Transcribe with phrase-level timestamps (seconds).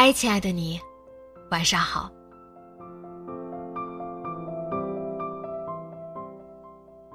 [0.00, 0.80] 嗨，亲爱的你，
[1.50, 2.08] 晚上好。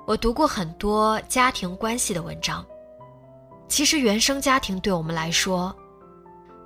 [0.06, 2.62] 我读过很多家庭关系的文章，
[3.70, 5.74] 其实原生家庭对我们来说，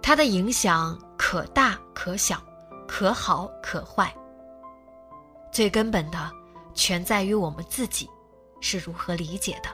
[0.01, 2.41] 它的影响可大可小，
[2.87, 4.11] 可好可坏。
[5.51, 6.31] 最根本的，
[6.73, 8.09] 全在于我们自己
[8.59, 9.69] 是如何理解的。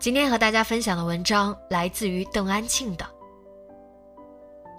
[0.00, 3.06] 今天和大家分享的文章来自于邓安庆的。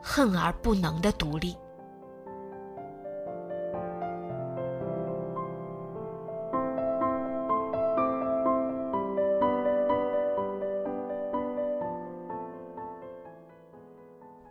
[0.03, 1.55] 恨而不能的独立。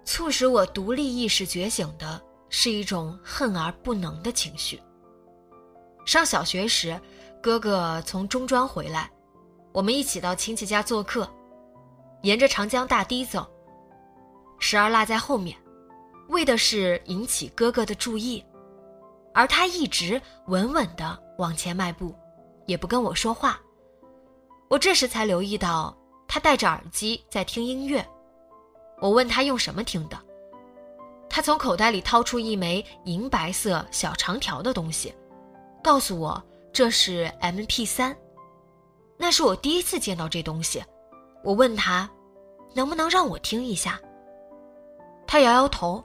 [0.05, 4.80] 促使我独立意识觉醒的是一种恨而不能的情绪。
[6.05, 6.98] 上小学时，
[7.42, 9.11] 哥哥从中专回来，
[9.73, 11.29] 我们一起到亲戚家做客，
[12.23, 13.52] 沿着长江大堤走。
[14.62, 15.58] 时而落在后面，
[16.28, 18.42] 为的是引起哥哥的注意，
[19.34, 22.14] 而他一直稳稳地往前迈步，
[22.64, 23.61] 也不跟我说话。
[24.70, 25.95] 我这时才留意到
[26.28, 28.06] 他戴着耳机在听音乐。
[29.01, 30.17] 我问他用什么听的，
[31.28, 35.12] 他从口袋里掏出一枚银白色小长条的东西，
[35.83, 36.40] 告诉我
[36.72, 38.17] 这是 M P 三。
[39.18, 40.83] 那是我第一次见到这东西。
[41.42, 42.08] 我问他，
[42.74, 44.01] 能不能让我听一下？
[45.33, 46.05] 他摇摇头，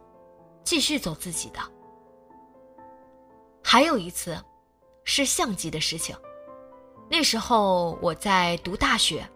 [0.63, 1.59] 继续走自己的。
[3.61, 4.41] 还有一次，
[5.03, 6.15] 是相机的事情。
[7.09, 9.29] 那时候我在读大学，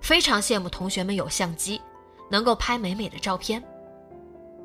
[0.00, 1.80] 非常羡慕同学们有相机，
[2.28, 3.62] 能够拍美美的照片。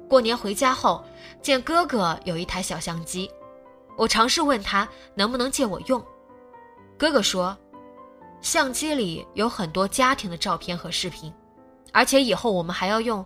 [0.09, 1.06] 过年回家后，
[1.39, 3.29] 见哥哥有一台小相机，
[3.95, 6.03] 我尝试问他能不能借我用。
[6.97, 7.56] 哥哥说，
[8.41, 11.31] 相机里有很多家庭的照片和视频，
[11.94, 13.24] 而且以后我们还要用。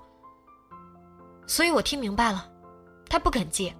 [1.51, 2.49] 所以我听明白了，
[3.09, 3.75] 他不肯借。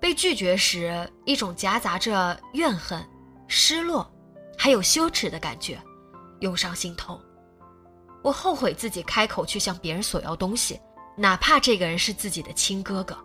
[0.00, 3.00] 被拒绝时，一种夹杂着怨恨、
[3.46, 4.12] 失落，
[4.58, 5.80] 还有羞耻的感觉
[6.40, 7.20] 涌上心头。
[8.20, 10.80] 我后悔自己开口去向别人索要东西，
[11.16, 13.16] 哪怕这个人是自己的亲哥哥。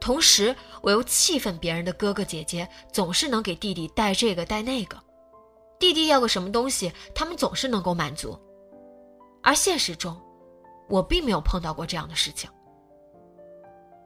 [0.00, 4.96] 同时，我又气愤别人的哥哥姐姐总是能给弟弟带这个带那个，
[5.78, 8.40] 弟弟要个什么东西，他们总是能够满足，
[9.42, 10.18] 而现实中。
[10.88, 12.50] 我并没有碰到过这样的事情。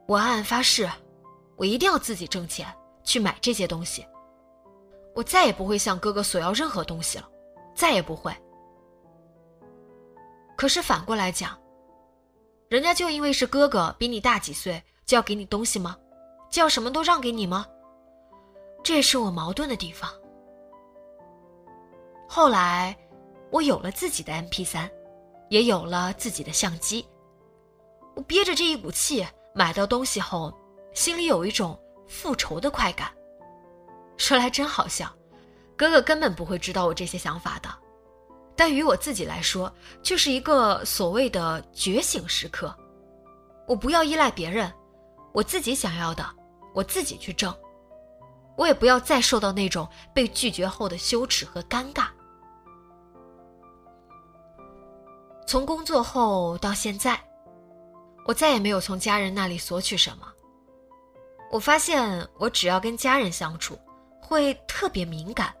[0.07, 0.89] 我暗暗发誓，
[1.55, 2.67] 我一定要自己挣钱
[3.03, 4.05] 去买这些东西。
[5.13, 7.27] 我再也不会向哥哥索要任何东西了，
[7.75, 8.31] 再也不会。
[10.55, 11.59] 可是反过来讲，
[12.69, 15.97] 人家就因为是哥哥比你大几岁，就要给你东西吗？
[16.49, 17.65] 就要什么都让给你吗？
[18.83, 20.09] 这也是我矛盾的地方。
[22.29, 22.95] 后来，
[23.51, 24.89] 我有了自己的 M P 三。
[25.49, 27.05] 也有了自己的相机，
[28.15, 30.53] 我憋着这一股气买到东西后，
[30.93, 33.11] 心里有一种复仇的快感。
[34.17, 35.11] 说来真好笑，
[35.75, 37.69] 哥哥根本不会知道我这些想法的，
[38.55, 39.71] 但于我自己来说，
[40.01, 42.75] 就是一个所谓的觉醒时刻。
[43.67, 44.73] 我不要依赖别人，
[45.33, 46.25] 我自己想要的，
[46.73, 47.55] 我自己去挣。
[48.57, 52.07] 我也不要再受到那种被拒绝后的羞耻和尴尬。
[55.47, 57.17] 从工作后到现在，
[58.25, 60.27] 我再也没有从家人那里索取什么。
[61.49, 63.79] 我发现，我只要跟家人相处，
[64.21, 65.55] 会特别敏感，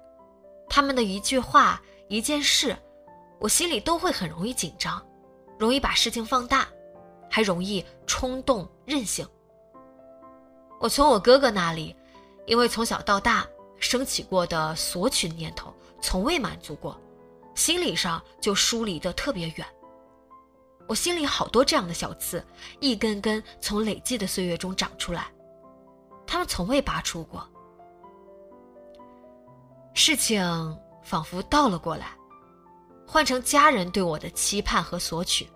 [0.67, 2.75] 他们的一句话、一件事，
[3.39, 5.01] 我心里都会很容易紧张，
[5.57, 6.67] 容易把事情放大，
[7.31, 9.25] 还容易冲动任性。
[10.81, 11.95] 我从我哥哥那里，
[12.45, 13.47] 因为从小到大
[13.79, 16.99] 升起过的索取念头从未满足过。
[17.55, 19.65] 心理上就疏离的特别远。
[20.87, 22.43] 我心里好多这样的小刺，
[22.79, 25.27] 一根根从累积的岁月中长出来，
[26.25, 27.47] 他们从未拔出过。
[29.93, 30.41] 事情
[31.03, 32.07] 仿佛倒了过来，
[33.05, 35.47] 换成家人对我的期盼和索取。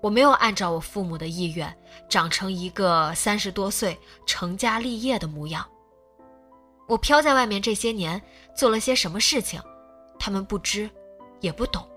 [0.00, 1.76] 我没有按照我父母的意愿，
[2.08, 5.66] 长成一个三十多岁成家立业的模样。
[6.88, 8.20] 我飘在外面这些年，
[8.56, 9.62] 做了些什么事情，
[10.18, 10.90] 他们不知，
[11.40, 11.88] 也不懂。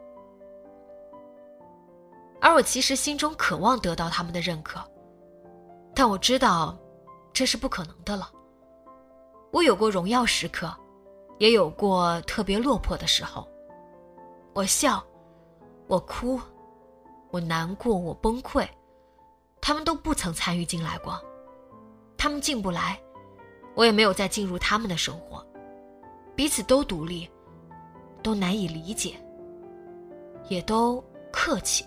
[2.46, 4.80] 而我其实心中渴望得到他们的认可，
[5.96, 6.78] 但我知道，
[7.34, 8.30] 这是不可能的了。
[9.52, 10.72] 我有过荣耀时刻，
[11.40, 13.48] 也有过特别落魄的时候。
[14.54, 15.04] 我笑，
[15.88, 16.40] 我哭。
[17.32, 18.64] 我难过，我崩溃，
[19.60, 21.20] 他们都不曾参与进来过，
[22.16, 23.02] 他们进不来，
[23.74, 25.44] 我也没有再进入他们的生活，
[26.36, 27.28] 彼此都独立，
[28.22, 29.16] 都难以理解，
[30.48, 31.84] 也都客气。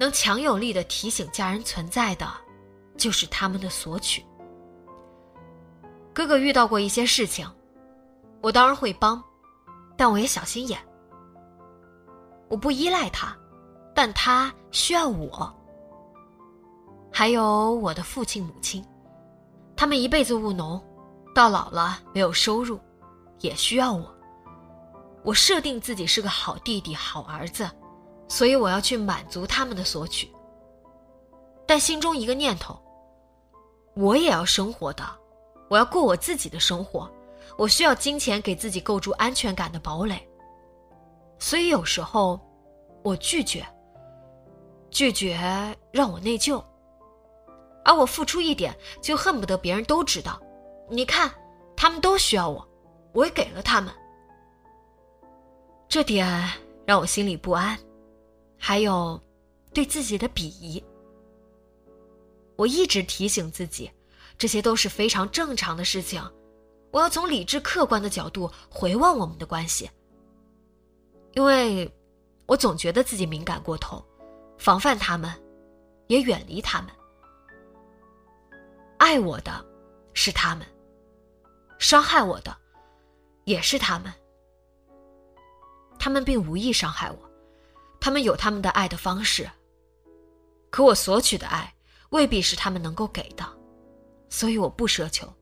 [0.00, 2.26] 能强有力的提醒家人存在的，
[2.96, 4.24] 就是他们的索取。
[6.14, 7.46] 哥哥遇到过一些事情，
[8.40, 9.22] 我当然会帮，
[9.98, 10.80] 但我也小心眼，
[12.48, 13.36] 我不依赖他。
[13.94, 15.54] 但他需要我，
[17.12, 18.82] 还有我的父亲母亲，
[19.76, 20.82] 他们一辈子务农，
[21.34, 22.80] 到老了没有收入，
[23.40, 24.10] 也需要我。
[25.22, 27.68] 我设定自己是个好弟弟、好儿子，
[28.30, 30.30] 所以我要去满足他们的索取。
[31.66, 32.80] 但心中一个念头：
[33.94, 35.04] 我也要生活的，
[35.68, 37.10] 我要过我自己的生活，
[37.58, 40.24] 我需要金钱给自己构筑安全感的堡垒。
[41.40, 42.40] 所以有时候，
[43.02, 43.66] 我拒绝。
[44.90, 45.36] 拒绝
[45.92, 46.62] 让我内疚，
[47.84, 50.40] 而我付出一点就恨不得别人都知道。
[50.88, 51.30] 你看，
[51.76, 52.64] 他们都需要我，
[53.12, 53.92] 我也给了他们。
[55.88, 56.26] 这点
[56.86, 57.78] 让我心里不安，
[58.60, 59.20] 还有
[59.72, 60.82] 对自己的鄙夷。
[62.56, 63.90] 我一直提醒自己，
[64.36, 66.22] 这些都是非常正常的事情。
[66.90, 69.90] 我要从理智客观的角度回望我们的关系，
[71.32, 71.90] 因为
[72.46, 74.04] 我总觉得自己敏感过头。
[74.58, 75.32] 防范他们，
[76.08, 76.90] 也远离他们。
[78.98, 79.64] 爱我的，
[80.12, 80.66] 是他们；
[81.78, 82.54] 伤害我的，
[83.44, 84.12] 也是他们。
[85.98, 87.29] 他们并无意伤害我，
[88.00, 89.48] 他们有他们的爱的方式。
[90.70, 91.74] 可我索取的爱，
[92.10, 93.44] 未必是他们能够给的，
[94.28, 95.32] 所以我不奢求。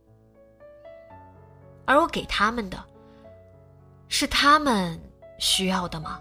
[1.84, 2.82] 而我给他们的，
[4.08, 5.00] 是他们
[5.38, 6.20] 需要的吗？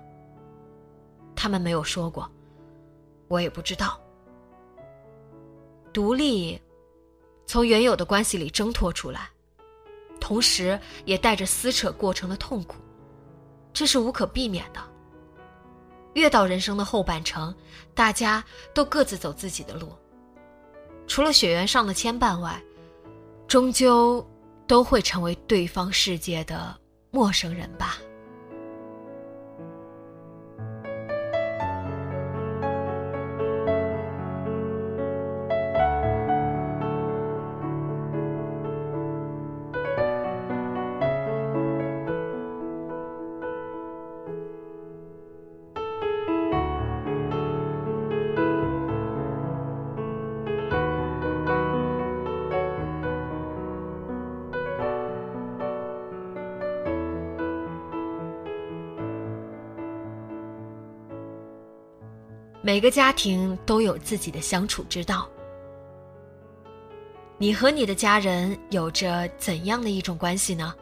[1.36, 2.30] 他们没有说过。
[3.30, 4.00] 我也不知道，
[5.92, 6.62] 独立，
[7.46, 9.30] 从原有的关系里挣脱出来，
[10.20, 12.76] 同时也带着撕扯过程的痛苦，
[13.74, 14.82] 这是无可避免的。
[16.18, 17.54] 越到人生的后半程，
[17.94, 18.44] 大家
[18.74, 19.96] 都各自走自己的路，
[21.06, 22.60] 除了血缘上的牵绊外，
[23.48, 24.28] 终究
[24.66, 26.76] 都会成为对方世界的
[27.12, 28.00] 陌生人吧。
[62.68, 65.26] 每个家庭都有自己的相处之道。
[67.38, 70.76] 你和你的家人有着怎样的一种关系呢？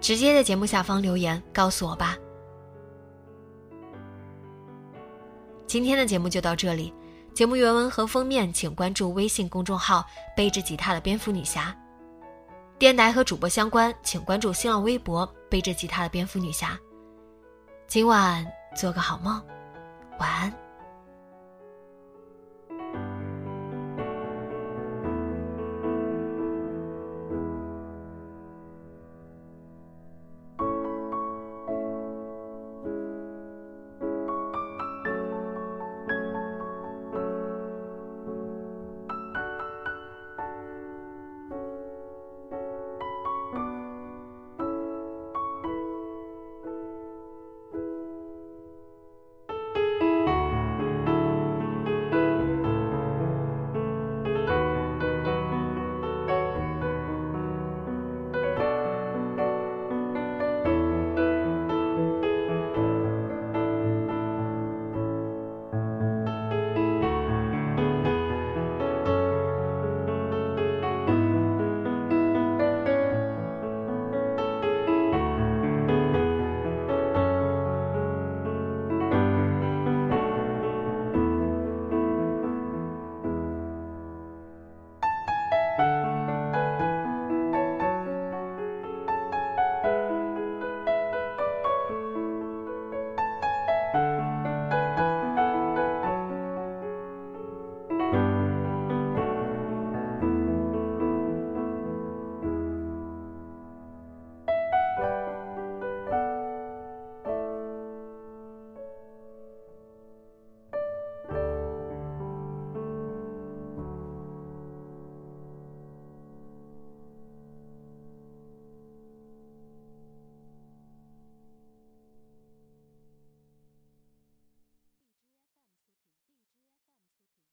[0.00, 2.16] 直接在节目下方留言告诉我吧。
[5.66, 6.90] 今天的节目就到这里，
[7.34, 11.76] 节目原文和封面请关注微信公众号“背着吉他的蝙蝠女侠”，
[12.80, 16.80] 电台和主播相关请关注新浪微博“背着吉他的蝙蝠女侠”。
[17.86, 18.42] 今晚
[18.74, 19.38] 做个好梦，
[20.18, 20.63] 晚安。